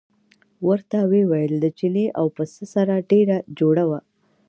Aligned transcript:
ورته 0.67 0.97
ویې 1.09 1.23
ویل 1.31 1.53
د 1.59 1.65
چیني 1.77 2.05
او 2.19 2.25
پسه 2.35 2.63
سره 2.73 2.93
ډېره 3.11 3.37
جوړه 3.59 3.83
وه. 3.89 3.99